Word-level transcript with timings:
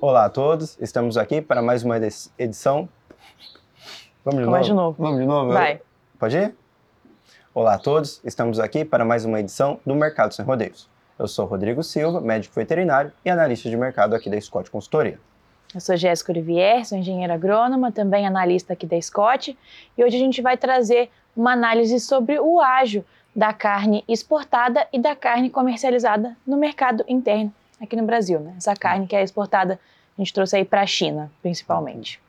Olá 0.00 0.26
a 0.26 0.30
todos, 0.30 0.78
estamos 0.80 1.16
aqui 1.16 1.42
para 1.42 1.60
mais 1.60 1.82
uma 1.82 1.98
edição. 2.38 2.88
Vamos 4.24 4.38
de 4.38 4.46
novo? 4.46 4.62
de 4.62 4.72
novo. 4.72 5.02
Vamos 5.02 5.18
de 5.18 5.26
novo? 5.26 5.52
Vai. 5.52 5.80
Pode 6.16 6.36
ir? 6.36 6.54
Olá 7.52 7.74
a 7.74 7.78
todos, 7.78 8.20
estamos 8.22 8.60
aqui 8.60 8.84
para 8.84 9.04
mais 9.04 9.24
uma 9.24 9.40
edição 9.40 9.80
do 9.84 9.96
Mercado 9.96 10.32
Sem 10.32 10.44
Rodeios. 10.44 10.88
Eu 11.18 11.26
sou 11.26 11.46
Rodrigo 11.46 11.82
Silva, 11.82 12.20
médico 12.20 12.54
veterinário 12.54 13.10
e 13.24 13.28
analista 13.28 13.68
de 13.68 13.76
mercado 13.76 14.14
aqui 14.14 14.30
da 14.30 14.40
Scott 14.40 14.70
Consultoria. 14.70 15.18
Eu 15.74 15.80
sou 15.80 15.96
Jéssica 15.96 16.30
Olivier, 16.30 16.86
sou 16.86 16.96
engenheira 16.96 17.34
agrônoma, 17.34 17.90
também 17.90 18.24
analista 18.24 18.74
aqui 18.74 18.86
da 18.86 19.00
Scott, 19.02 19.58
e 19.96 20.04
hoje 20.04 20.14
a 20.14 20.20
gente 20.20 20.40
vai 20.40 20.56
trazer 20.56 21.10
uma 21.36 21.54
análise 21.54 21.98
sobre 21.98 22.38
o 22.38 22.60
ágio 22.60 23.04
da 23.34 23.52
carne 23.52 24.04
exportada 24.06 24.86
e 24.92 25.00
da 25.00 25.16
carne 25.16 25.50
comercializada 25.50 26.36
no 26.46 26.56
mercado 26.56 27.04
interno 27.08 27.52
aqui 27.80 27.96
no 27.96 28.04
Brasil, 28.04 28.40
né? 28.40 28.54
Essa 28.56 28.74
carne 28.74 29.06
que 29.06 29.16
é 29.16 29.22
exportada, 29.22 29.78
a 30.16 30.20
gente 30.20 30.32
trouxe 30.32 30.56
aí 30.56 30.64
para 30.64 30.82
a 30.82 30.86
China, 30.86 31.30
principalmente. 31.42 32.20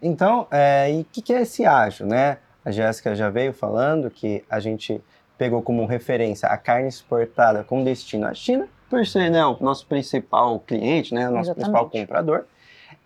Então, 0.00 0.46
é, 0.50 0.92
e 0.92 1.00
o 1.00 1.04
que, 1.04 1.20
que, 1.20 1.32
é 1.32 1.42
esse 1.42 1.64
ágio, 1.64 2.06
né? 2.06 2.38
A 2.64 2.70
Jéssica 2.70 3.14
já 3.14 3.28
veio 3.28 3.52
falando 3.52 4.10
que 4.10 4.44
a 4.48 4.60
gente 4.60 5.00
pegou 5.36 5.62
como 5.62 5.86
referência 5.86 6.48
a 6.48 6.56
carne 6.56 6.88
exportada 6.88 7.62
com 7.62 7.84
destino 7.84 8.26
à 8.26 8.34
China, 8.34 8.68
por 8.90 9.06
ser 9.06 9.30
né, 9.30 9.44
o 9.44 9.56
nosso 9.60 9.86
principal 9.86 10.58
cliente, 10.60 11.14
né, 11.14 11.28
o 11.28 11.32
nosso 11.32 11.50
Exatamente. 11.50 11.70
principal 11.70 11.90
comprador, 11.90 12.44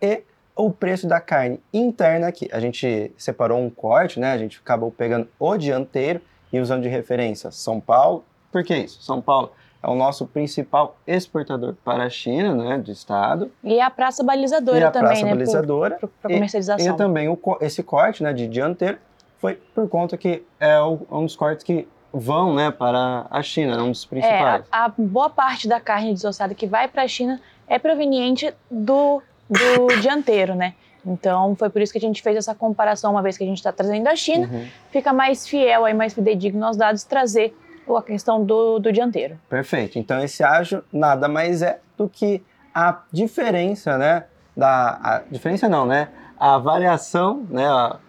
e 0.01 0.23
o 0.55 0.71
preço 0.71 1.07
da 1.07 1.19
carne 1.19 1.59
interna 1.73 2.27
aqui. 2.27 2.47
A 2.51 2.59
gente 2.59 3.11
separou 3.17 3.59
um 3.59 3.69
corte, 3.69 4.19
né? 4.19 4.31
A 4.31 4.37
gente 4.37 4.59
acabou 4.59 4.91
pegando 4.91 5.27
o 5.39 5.57
dianteiro 5.57 6.21
e 6.51 6.59
usando 6.59 6.83
de 6.83 6.89
referência 6.89 7.51
São 7.51 7.79
Paulo. 7.79 8.23
Por 8.51 8.63
que 8.63 8.75
isso? 8.75 9.01
São 9.01 9.21
Paulo 9.21 9.51
é 9.83 9.89
o 9.89 9.95
nosso 9.95 10.25
principal 10.25 10.95
exportador 11.05 11.75
para 11.83 12.05
a 12.05 12.09
China, 12.09 12.55
né, 12.55 12.77
de 12.77 12.93
estado. 12.93 13.51
E 13.61 13.81
a 13.81 13.89
praça 13.89 14.23
balizadora 14.23 14.79
e 14.79 14.83
a 14.83 14.91
também, 14.91 15.09
praça 15.09 15.25
né, 15.25 15.31
balizadora. 15.31 15.99
Para 16.21 16.31
comercialização. 16.31 16.87
E, 16.87 16.89
e 16.89 16.97
também 16.97 17.27
o, 17.27 17.37
esse 17.59 17.83
corte, 17.83 18.23
né, 18.23 18.31
de 18.31 18.47
dianteiro 18.47 18.97
foi 19.39 19.55
por 19.75 19.89
conta 19.89 20.15
que 20.15 20.41
é 20.57 20.81
um 20.81 21.25
dos 21.25 21.35
cortes 21.35 21.65
que 21.65 21.85
vão, 22.13 22.55
né, 22.55 22.71
para 22.71 23.27
a 23.29 23.41
China, 23.41 23.75
é 23.75 23.81
um 23.81 23.91
dos 23.91 24.05
principais. 24.05 24.61
É, 24.61 24.67
a, 24.71 24.85
a 24.85 24.93
boa 24.97 25.29
parte 25.29 25.67
da 25.67 25.81
carne 25.81 26.13
desossada 26.13 26.55
que 26.55 26.65
vai 26.65 26.87
para 26.87 27.03
a 27.03 27.07
China 27.07 27.41
é 27.67 27.77
proveniente 27.77 28.53
do, 28.71 29.21
do 29.49 29.87
dianteiro, 29.99 30.55
né? 30.55 30.75
Então, 31.05 31.53
foi 31.57 31.69
por 31.69 31.81
isso 31.81 31.91
que 31.91 31.97
a 31.97 32.01
gente 32.01 32.21
fez 32.21 32.37
essa 32.37 32.55
comparação, 32.55 33.11
uma 33.11 33.21
vez 33.21 33.37
que 33.37 33.43
a 33.43 33.47
gente 33.47 33.57
está 33.57 33.73
trazendo 33.73 34.05
da 34.05 34.15
China, 34.15 34.47
uhum. 34.49 34.65
fica 34.89 35.11
mais 35.11 35.45
fiel, 35.45 35.83
aí, 35.83 35.93
mais 35.93 36.13
fidedigno 36.13 36.65
aos 36.65 36.77
dados, 36.77 37.03
trazer 37.03 37.53
a 37.97 38.03
questão 38.03 38.43
do, 38.43 38.79
do 38.79 38.91
dianteiro. 38.91 39.39
Perfeito. 39.49 39.99
Então, 39.99 40.21
esse 40.23 40.43
ágio 40.43 40.83
nada 40.91 41.27
mais 41.27 41.61
é 41.61 41.79
do 41.97 42.07
que 42.07 42.43
a 42.73 43.01
diferença, 43.11 43.97
né? 43.97 44.25
Da, 44.55 44.99
a 45.01 45.21
diferença 45.29 45.67
não, 45.67 45.85
né? 45.85 46.09
A 46.39 46.57
variação, 46.57 47.45
né? 47.49 47.67
A, 47.67 47.99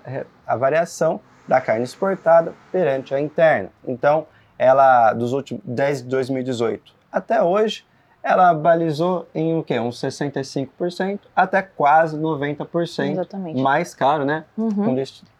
a 0.47 0.57
variação 0.57 1.21
da 1.47 1.61
carne 1.61 1.85
exportada 1.85 2.55
perante 2.73 3.15
a 3.15 3.21
interna. 3.21 3.71
Então, 3.87 4.27
ela, 4.59 5.13
dos 5.13 5.33
últimos, 5.33 5.63
desde 5.65 6.09
2018 6.09 6.95
até 7.11 7.43
hoje, 7.43 7.85
ela 8.23 8.53
balizou 8.55 9.29
em 9.35 9.57
o 9.57 9.63
quê? 9.63 9.79
Uns 9.79 10.01
65% 10.01 11.21
até 11.37 11.63
quase 11.63 12.19
90% 12.19 13.13
Exatamente. 13.13 13.61
mais 13.61 13.95
caro, 13.95 14.25
né? 14.25 14.45
Uhum. 14.57 14.97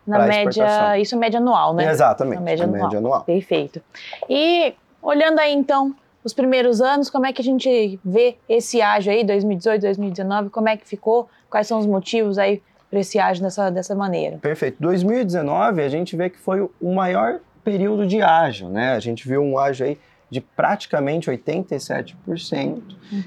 Na 0.07 0.27
média, 0.27 0.99
isso 0.99 1.15
é 1.15 1.19
média 1.19 1.39
anual, 1.39 1.75
né? 1.75 1.91
Exatamente. 1.91 2.39
Na 2.39 2.45
média, 2.45 2.65
anual. 2.65 2.83
média 2.83 2.99
anual. 2.99 3.25
Perfeito. 3.25 3.83
E 4.29 4.75
olhando 5.03 5.39
aí 5.39 5.53
então 5.53 5.95
os 6.23 6.33
primeiros 6.33 6.81
anos, 6.81 7.11
como 7.11 7.27
é 7.27 7.33
que 7.33 7.43
a 7.43 7.45
gente 7.45 8.01
vê 8.03 8.37
esse 8.49 8.81
ágio 8.81 9.13
aí, 9.13 9.23
2018, 9.25 9.83
2019, 9.83 10.51
como 10.51 10.69
é 10.69 10.77
que 10.77 10.89
ficou? 10.89 11.29
Quais 11.51 11.67
são 11.67 11.79
os 11.79 11.87
motivos 11.87 12.39
aí 12.39 12.63
para 12.91 13.01
esse 13.01 13.19
ágio 13.19 13.43
dessa, 13.43 13.71
dessa 13.71 13.95
maneira? 13.95 14.39
Perfeito. 14.39 14.77
2019 14.81 15.83
a 15.83 15.89
gente 15.89 16.17
vê 16.17 16.31
que 16.31 16.39
foi 16.39 16.63
o 16.63 16.95
maior 16.95 17.41
período 17.63 18.07
de 18.07 18.23
ágio, 18.23 18.69
né? 18.69 18.93
A 18.93 19.01
gente 19.01 19.29
viu 19.29 19.43
um 19.43 19.59
ágio 19.59 19.87
aí 19.87 19.99
de 20.31 20.41
praticamente 20.41 21.31
87%. 21.31 22.17
Uhum. 22.59 22.83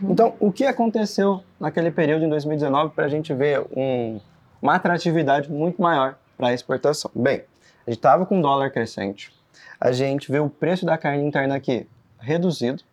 Então, 0.09 0.33
o 0.39 0.51
que 0.51 0.65
aconteceu 0.65 1.43
naquele 1.59 1.91
período 1.91 2.25
em 2.25 2.29
2019 2.29 2.93
para 2.95 3.05
a 3.05 3.07
gente 3.07 3.33
ver 3.33 3.61
um, 3.75 4.19
uma 4.61 4.75
atratividade 4.75 5.51
muito 5.51 5.81
maior 5.81 6.15
para 6.37 6.53
exportação? 6.53 7.09
Bem, 7.15 7.43
a 7.85 7.89
gente 7.89 7.99
estava 7.99 8.25
com 8.25 8.39
dólar 8.39 8.69
crescente, 8.71 9.33
a 9.79 9.91
gente 9.91 10.31
vê 10.31 10.39
o 10.39 10.49
preço 10.49 10.85
da 10.85 10.97
carne 10.97 11.23
interna 11.23 11.55
aqui 11.55 11.87
reduzido 12.19 12.83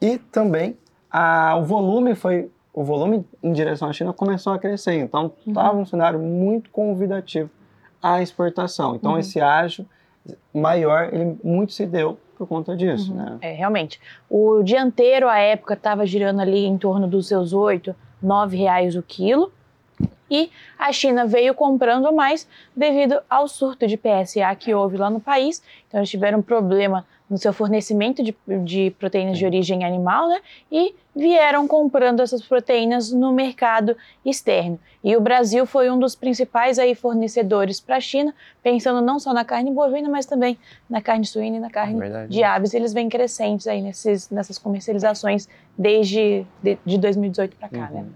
e 0.00 0.18
também 0.18 0.76
a, 1.10 1.56
o 1.56 1.64
volume 1.64 2.14
foi 2.14 2.50
o 2.72 2.84
volume 2.84 3.26
em 3.42 3.52
direção 3.52 3.88
à 3.88 3.92
China 3.92 4.12
começou 4.12 4.52
a 4.52 4.58
crescer, 4.58 4.94
então 5.00 5.32
estava 5.44 5.74
uhum. 5.74 5.82
um 5.82 5.86
cenário 5.86 6.20
muito 6.20 6.70
convidativo 6.70 7.50
à 8.00 8.22
exportação. 8.22 8.94
Então 8.94 9.12
uhum. 9.12 9.18
esse 9.18 9.40
ágio 9.40 9.84
maior 10.54 11.12
ele 11.12 11.36
muito 11.42 11.72
se 11.72 11.84
deu 11.84 12.18
por 12.36 12.46
conta 12.46 12.76
disso, 12.76 13.10
uhum. 13.10 13.16
né? 13.16 13.38
É, 13.40 13.52
realmente. 13.52 14.00
O 14.30 14.62
dianteiro, 14.62 15.28
à 15.28 15.38
época, 15.38 15.74
estava 15.74 16.06
girando 16.06 16.40
ali 16.40 16.66
em 16.66 16.78
torno 16.78 17.08
dos 17.08 17.26
seus 17.26 17.52
8, 17.52 17.94
9 18.22 18.56
reais 18.56 18.94
o 18.94 19.02
quilo. 19.02 19.52
E 20.30 20.50
a 20.78 20.92
China 20.92 21.26
veio 21.26 21.54
comprando 21.54 22.12
mais 22.12 22.46
devido 22.76 23.20
ao 23.28 23.48
surto 23.48 23.86
de 23.86 23.96
PSA 23.96 24.54
que 24.56 24.74
houve 24.74 24.96
lá 24.96 25.08
no 25.10 25.20
país. 25.20 25.62
Então, 25.86 26.00
eles 26.00 26.10
tiveram 26.10 26.38
um 26.38 26.42
problema 26.42 27.06
no 27.28 27.36
seu 27.36 27.52
fornecimento 27.52 28.22
de, 28.22 28.34
de 28.64 28.90
proteínas 28.98 29.36
de 29.36 29.44
origem 29.44 29.84
animal, 29.84 30.28
né? 30.28 30.40
E 30.72 30.94
vieram 31.14 31.68
comprando 31.68 32.20
essas 32.20 32.42
proteínas 32.42 33.12
no 33.12 33.32
mercado 33.32 33.96
externo. 34.24 34.78
E 35.04 35.14
o 35.16 35.20
Brasil 35.20 35.66
foi 35.66 35.90
um 35.90 35.98
dos 35.98 36.14
principais 36.14 36.78
aí 36.78 36.94
fornecedores 36.94 37.80
para 37.80 37.96
a 37.96 38.00
China, 38.00 38.34
pensando 38.62 39.00
não 39.00 39.18
só 39.18 39.34
na 39.34 39.44
carne 39.44 39.70
bovina, 39.70 40.08
mas 40.08 40.26
também 40.26 40.58
na 40.88 41.02
carne 41.02 41.26
suína 41.26 41.56
e 41.56 41.60
na 41.60 41.70
carne 41.70 42.00
é 42.02 42.26
de 42.26 42.42
aves. 42.42 42.72
Eles 42.72 42.92
vêm 42.92 43.08
crescentes 43.08 43.66
aí 43.66 43.82
nesses, 43.82 44.30
nessas 44.30 44.58
comercializações 44.58 45.48
desde 45.76 46.46
de, 46.62 46.78
de 46.84 46.98
2018 46.98 47.56
para 47.56 47.68
cá, 47.68 47.90
né? 47.90 48.00
uhum. 48.00 48.02
né? 48.02 48.08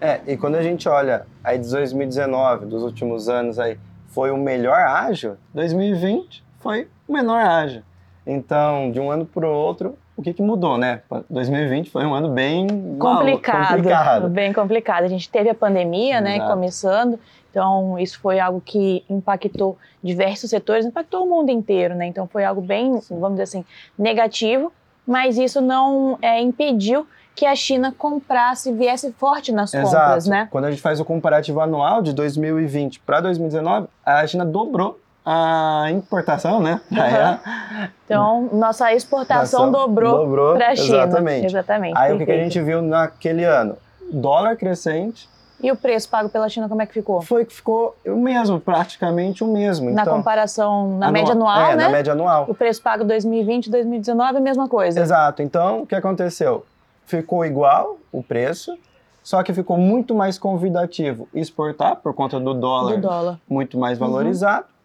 É, 0.00 0.20
e 0.26 0.36
quando 0.36 0.54
a 0.54 0.62
gente 0.62 0.88
olha 0.88 1.26
aí 1.42 1.58
de 1.58 1.68
2019, 1.70 2.66
dos 2.66 2.82
últimos 2.82 3.28
anos 3.28 3.58
aí, 3.58 3.78
foi 4.08 4.30
o 4.30 4.36
melhor 4.36 4.78
ágio, 4.78 5.36
2020 5.54 6.44
foi 6.58 6.88
o 7.06 7.12
menor 7.12 7.40
ágio. 7.40 7.82
Então, 8.26 8.90
de 8.90 9.00
um 9.00 9.10
ano 9.10 9.24
para 9.24 9.46
o 9.46 9.50
outro, 9.50 9.96
o 10.16 10.22
que, 10.22 10.34
que 10.34 10.42
mudou, 10.42 10.76
né? 10.76 11.00
2020 11.30 11.90
foi 11.90 12.04
um 12.04 12.12
ano 12.12 12.28
bem 12.28 12.66
complicado, 12.98 13.68
complicado. 13.68 14.28
Bem 14.28 14.52
complicado. 14.52 15.04
A 15.04 15.08
gente 15.08 15.30
teve 15.30 15.48
a 15.48 15.54
pandemia, 15.54 16.20
né, 16.20 16.36
Exato. 16.36 16.48
né, 16.48 16.54
começando. 16.54 17.20
Então, 17.50 17.98
isso 17.98 18.20
foi 18.20 18.38
algo 18.38 18.60
que 18.60 19.04
impactou 19.08 19.78
diversos 20.02 20.50
setores, 20.50 20.84
impactou 20.84 21.24
o 21.24 21.30
mundo 21.30 21.50
inteiro, 21.50 21.94
né? 21.94 22.06
Então, 22.06 22.26
foi 22.26 22.44
algo 22.44 22.60
bem, 22.60 23.00
vamos 23.08 23.30
dizer 23.30 23.44
assim, 23.44 23.64
negativo, 23.98 24.72
mas 25.06 25.38
isso 25.38 25.60
não 25.60 26.18
é, 26.20 26.40
impediu 26.40 27.06
que 27.38 27.46
a 27.46 27.54
China 27.54 27.94
comprasse, 27.96 28.72
viesse 28.72 29.12
forte 29.12 29.52
nas 29.52 29.72
Exato. 29.72 29.94
compras, 29.94 30.26
né? 30.26 30.48
Quando 30.50 30.64
a 30.64 30.70
gente 30.72 30.82
faz 30.82 30.98
o 30.98 31.04
comparativo 31.04 31.60
anual 31.60 32.02
de 32.02 32.12
2020 32.12 32.98
para 32.98 33.20
2019, 33.20 33.86
a 34.04 34.26
China 34.26 34.44
dobrou 34.44 34.98
a 35.24 35.86
importação, 35.92 36.60
né? 36.60 36.80
Uhum. 36.90 37.88
Então, 38.08 38.48
nossa 38.54 38.92
exportação 38.94 39.70
dobrou, 39.70 40.24
dobrou 40.24 40.54
para 40.56 40.70
a 40.70 40.74
China. 40.76 41.04
Exatamente. 41.04 41.46
exatamente. 41.46 41.98
Aí 41.98 42.14
o 42.14 42.24
que 42.24 42.32
a 42.32 42.38
gente 42.38 42.58
viu 42.62 42.80
naquele 42.80 43.44
ano? 43.44 43.76
Dólar 44.10 44.56
crescente. 44.56 45.28
E 45.62 45.70
o 45.70 45.76
preço 45.76 46.08
pago 46.08 46.30
pela 46.30 46.48
China, 46.48 46.70
como 46.70 46.80
é 46.80 46.86
que 46.86 46.94
ficou? 46.94 47.20
Foi 47.20 47.44
que 47.44 47.52
ficou 47.52 47.94
o 48.06 48.16
mesmo, 48.16 48.58
praticamente 48.58 49.44
o 49.44 49.46
mesmo. 49.46 49.90
Na 49.90 50.02
então, 50.02 50.16
comparação, 50.16 50.96
na 50.96 51.12
média 51.12 51.32
anual, 51.32 51.72
é, 51.72 51.76
né? 51.76 51.84
na 51.84 51.90
média 51.90 52.14
anual. 52.14 52.46
O 52.48 52.54
preço 52.54 52.80
pago 52.80 53.04
2020 53.04 53.70
2019 53.70 54.36
é 54.36 54.38
a 54.38 54.40
mesma 54.40 54.66
coisa. 54.66 54.98
Exato. 54.98 55.42
Então, 55.42 55.82
o 55.82 55.86
que 55.86 55.94
aconteceu? 55.94 56.64
Ficou 57.08 57.44
igual 57.44 57.98
o 58.12 58.22
preço, 58.22 58.78
só 59.22 59.42
que 59.42 59.52
ficou 59.52 59.76
muito 59.76 60.14
mais 60.14 60.38
convidativo 60.38 61.26
exportar 61.34 61.96
por 61.96 62.14
conta 62.14 62.38
do 62.38 62.54
dólar, 62.54 62.96
do 62.96 63.00
dólar. 63.00 63.40
muito 63.48 63.76
mais 63.76 63.98
valorizado. 63.98 64.66
Uhum 64.66 64.78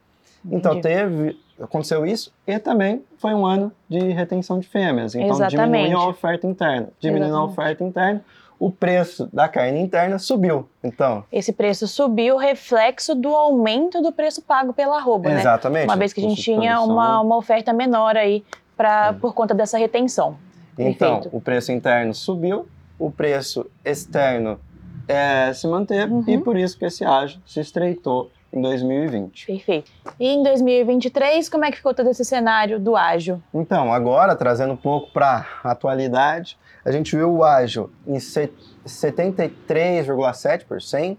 então 0.52 0.82
teve, 0.82 1.40
aconteceu 1.60 2.06
isso 2.06 2.34
e 2.46 2.60
também 2.60 3.04
foi 3.18 3.34
um 3.34 3.46
ano 3.46 3.72
de 3.88 4.00
retenção 4.12 4.60
de 4.60 4.68
fêmeas. 4.68 5.16
Então 5.16 5.30
Exatamente. 5.30 5.84
diminuiu 5.84 6.00
a 6.00 6.10
oferta 6.10 6.48
interna. 6.48 6.90
Diminuindo 7.00 7.34
Exatamente. 7.34 7.50
a 7.50 7.54
oferta 7.54 7.84
interna, 7.84 8.26
o 8.60 8.72
preço 8.72 9.30
da 9.32 9.48
carne 9.48 9.80
interna 9.80 10.20
subiu. 10.20 10.68
Então, 10.84 11.24
esse 11.32 11.52
preço 11.52 11.88
subiu 11.88 12.38
reflexo 12.38 13.16
do 13.16 13.36
aumento 13.36 14.02
do 14.02 14.12
preço 14.12 14.42
pago 14.42 14.74
pela 14.74 14.98
arroba, 14.98 15.30
né? 15.30 15.40
Exatamente. 15.40 15.86
Uma 15.86 15.98
vez 15.98 16.14
que 16.14 16.20
a 16.20 16.30
gente 16.30 16.42
tinha 16.42 16.80
uma, 16.82 17.22
uma 17.22 17.38
oferta 17.38 17.74
menor 17.74 18.16
aí 18.16 18.44
pra, 18.76 19.14
por 19.14 19.34
conta 19.34 19.54
dessa 19.54 19.78
retenção. 19.78 20.38
Então, 20.78 21.16
Perfeito. 21.16 21.38
o 21.38 21.42
preço 21.42 21.72
interno 21.72 22.14
subiu, 22.14 22.68
o 22.98 23.12
preço 23.12 23.70
externo 23.84 24.60
é, 25.08 25.52
se 25.54 25.68
manteve 25.68 26.12
uhum. 26.12 26.24
e 26.28 26.38
por 26.38 26.58
isso 26.58 26.78
que 26.78 26.86
esse 26.86 27.04
ágio 27.04 27.42
se 27.46 27.60
estreitou 27.60 28.32
em 28.52 28.62
2020. 28.62 29.48
Perfeito. 29.48 29.92
E 30.20 30.28
em 30.28 30.44
2023, 30.44 31.50
como 31.50 31.66
é 31.66 31.72
que 31.72 31.78
ficou 31.78 31.92
todo 31.94 32.10
esse 32.10 32.24
cenário 32.24 32.80
do 32.80 32.96
ágil? 32.96 33.42
Então, 33.54 33.92
agora, 33.92 34.36
trazendo 34.36 34.74
um 34.74 34.78
pouco 34.78 35.12
para 35.12 35.46
a 35.64 35.72
atualidade, 35.72 36.58
a 36.86 36.92
gente 36.92 37.16
viu 37.16 37.34
o 37.34 37.44
ágil 37.44 37.90
em 38.06 38.18
73,7%. 38.18 41.18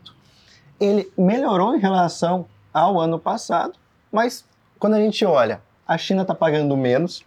Ele 0.80 1.10
melhorou 1.16 1.74
em 1.74 1.80
relação 1.80 2.46
ao 2.72 3.00
ano 3.00 3.18
passado, 3.18 3.74
mas 4.12 4.44
quando 4.78 4.94
a 4.94 5.00
gente 5.00 5.24
olha, 5.24 5.60
a 5.86 5.98
China 5.98 6.22
está 6.22 6.34
pagando 6.34 6.74
menos, 6.76 7.24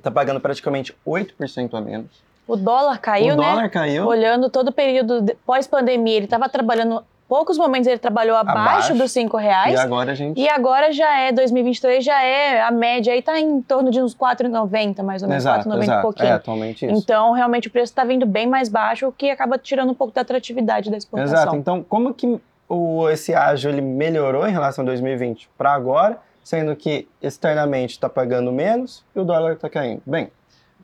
está 0.00 0.10
pagando 0.10 0.40
praticamente 0.40 0.94
8% 1.06 1.74
a 1.74 1.80
menos. 1.80 2.08
O 2.46 2.56
dólar 2.56 2.98
caiu, 2.98 3.34
o 3.34 3.36
né? 3.36 3.48
dólar 3.48 3.70
caiu. 3.70 4.06
Olhando 4.06 4.50
todo 4.50 4.68
o 4.68 4.72
período 4.72 5.20
de- 5.20 5.34
pós-pandemia, 5.46 6.16
ele 6.16 6.24
estava 6.24 6.48
trabalhando, 6.48 7.04
poucos 7.28 7.56
momentos 7.56 7.86
ele 7.86 7.98
trabalhou 7.98 8.36
abaixo, 8.36 8.58
Abaixo. 8.60 8.94
dos 8.94 9.12
cinco 9.12 9.36
reais. 9.36 9.74
E 9.74 9.76
agora 9.76 10.14
gente. 10.16 10.40
E 10.40 10.48
agora 10.48 10.90
já 10.90 11.16
é, 11.20 11.30
2023 11.30 12.04
já 12.04 12.20
é, 12.20 12.60
a 12.60 12.72
média 12.72 13.12
aí 13.12 13.22
tá 13.22 13.38
em 13.38 13.62
torno 13.62 13.88
de 13.90 14.02
uns 14.02 14.16
4,90 14.16 15.02
mais 15.04 15.22
ou 15.22 15.28
menos, 15.28 15.44
exato, 15.44 15.68
4,90 15.68 15.98
e 15.98 16.02
pouquinho. 16.02 16.28
É, 16.28 16.32
atualmente 16.32 16.86
isso. 16.86 16.94
Então, 16.94 17.32
realmente, 17.32 17.68
o 17.68 17.70
preço 17.70 17.92
está 17.92 18.02
vindo 18.02 18.26
bem 18.26 18.48
mais 18.48 18.68
baixo, 18.68 19.06
o 19.06 19.12
que 19.12 19.30
acaba 19.30 19.56
tirando 19.56 19.90
um 19.90 19.94
pouco 19.94 20.12
da 20.12 20.22
atratividade 20.22 20.90
da 20.90 20.96
exportação. 20.96 21.36
Exato. 21.36 21.56
Então, 21.56 21.84
como 21.84 22.12
que 22.12 22.40
o, 22.68 23.08
esse 23.10 23.32
ágio 23.32 23.70
ele 23.70 23.80
melhorou 23.80 24.44
em 24.48 24.50
relação 24.52 24.82
a 24.82 24.86
2020 24.86 25.48
para 25.56 25.72
agora, 25.72 26.18
sendo 26.42 26.74
que 26.76 27.08
externamente 27.22 27.90
está 27.90 28.08
pagando 28.08 28.52
menos 28.52 29.04
e 29.14 29.20
o 29.20 29.24
dólar 29.24 29.54
está 29.54 29.68
caindo? 29.68 30.02
Bem, 30.06 30.30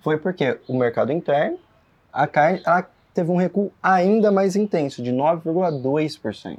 foi 0.01 0.19
porque 0.19 0.59
o 0.69 0.75
mercado 0.75 1.13
interno, 1.13 1.59
a 2.13 2.27
carne, 2.27 2.63
ela 2.65 2.87
teve 3.13 3.31
um 3.31 3.37
recuo 3.37 3.73
ainda 3.83 4.31
mais 4.31 4.57
intenso, 4.57 5.03
de 5.03 5.13
9,2%. 5.13 6.59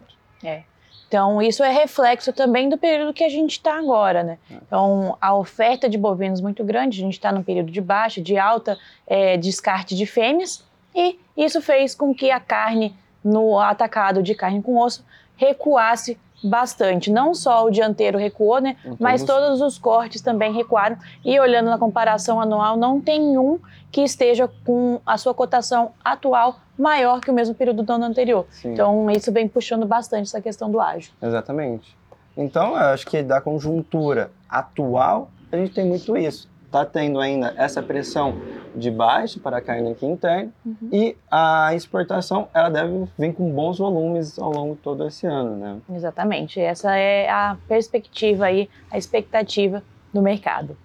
Então, 1.07 1.41
isso 1.41 1.63
é 1.63 1.71
reflexo 1.71 2.33
também 2.33 2.67
do 2.67 2.77
período 2.77 3.13
que 3.13 3.23
a 3.23 3.29
gente 3.29 3.51
está 3.51 3.77
agora, 3.77 4.23
né? 4.23 4.38
É. 4.51 4.55
Então, 4.55 5.17
a 5.21 5.33
oferta 5.35 5.88
de 5.88 5.97
bovinos 5.97 6.41
muito 6.41 6.63
grande, 6.65 6.99
a 6.99 7.05
gente 7.05 7.13
está 7.13 7.31
num 7.31 7.44
período 7.44 7.71
de 7.71 7.79
baixa, 7.79 8.21
de 8.21 8.38
alta 8.38 8.77
é, 9.05 9.38
descarte 9.38 9.95
de 9.95 10.05
fêmeas, 10.05 10.65
e 10.94 11.17
isso 11.38 11.61
fez 11.61 11.95
com 11.95 12.13
que 12.13 12.29
a 12.29 12.39
carne 12.39 12.95
no 13.23 13.59
atacado 13.59 14.21
de 14.21 14.35
carne 14.35 14.61
com 14.61 14.77
osso 14.79 15.05
recuasse 15.35 16.17
bastante. 16.43 17.11
Não 17.11 17.33
só 17.33 17.65
o 17.65 17.69
dianteiro 17.71 18.17
recuou, 18.17 18.59
né? 18.59 18.75
Em 18.85 18.95
Mas 18.99 19.23
todos- 19.23 19.43
todos 19.59 19.61
os 19.61 19.77
cortes 19.77 20.21
também 20.21 20.53
recuaram. 20.53 20.97
E 21.25 21.39
olhando 21.39 21.69
na 21.69 21.77
comparação 21.77 22.39
anual, 22.39 22.77
não 22.77 22.99
tem 23.01 23.37
um 23.37 23.59
que 23.91 24.01
esteja 24.01 24.49
com 24.65 24.99
a 25.05 25.17
sua 25.17 25.33
cotação 25.33 25.91
atual 26.03 26.57
maior 26.77 27.21
que 27.21 27.31
o 27.31 27.33
mesmo 27.33 27.55
período 27.55 27.81
do 27.83 27.91
ano 27.93 28.05
anterior. 28.05 28.45
Sim, 28.51 28.73
Então, 28.73 29.09
isso 29.09 29.31
vem 29.31 29.47
puxando 29.47 29.85
bastante 29.85 30.23
essa 30.27 30.41
questão 30.41 30.69
do 30.69 30.79
ágio. 30.79 31.11
exatamente. 31.21 31.97
Então, 32.35 32.69
eu 32.71 32.75
acho 32.93 33.05
que 33.07 33.23
da 33.23 33.41
conjuntura 33.41 34.29
atual, 34.47 35.31
a 35.51 35.57
gente 35.57 35.73
tem 35.73 35.85
muito 35.85 36.15
isso. 36.15 36.47
Está 36.67 36.85
tendo 36.85 37.19
ainda 37.19 37.53
essa 37.57 37.81
pressão 37.81 38.35
de 38.75 38.91
baixa 38.91 39.39
para 39.39 39.57
a 39.57 39.61
carne 39.61 39.89
aqui 39.91 40.05
interna 40.05 40.51
Uhum. 40.65 40.75
e 40.91 41.17
a 41.31 41.73
exportação 41.73 42.47
ela 42.53 42.69
deve 42.69 43.07
vir 43.17 43.33
com 43.33 43.49
bons 43.51 43.79
volumes 43.79 44.37
ao 44.37 44.51
longo 44.51 44.75
de 44.75 44.81
todo 44.81 45.07
esse 45.07 45.25
ano, 45.25 45.55
né? 45.55 45.77
Exatamente. 45.95 46.59
Essa 46.59 46.95
é 46.95 47.29
a 47.29 47.57
perspectiva 47.67 48.45
aí, 48.45 48.69
a 48.91 48.97
expectativa 48.97 49.81
do 50.13 50.21
mercado. 50.21 50.77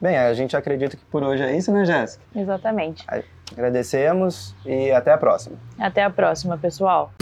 Bem, 0.00 0.16
a 0.16 0.32
gente 0.34 0.56
acredita 0.56 0.96
que 0.96 1.04
por 1.04 1.22
hoje 1.22 1.42
é 1.42 1.56
isso, 1.56 1.70
né, 1.72 1.84
Jéssica? 1.84 2.24
Exatamente. 2.34 3.04
Agradecemos 3.52 4.54
e 4.64 4.90
até 4.90 5.12
a 5.12 5.18
próxima. 5.18 5.56
Até 5.78 6.02
a 6.02 6.10
próxima, 6.10 6.56
pessoal. 6.58 7.12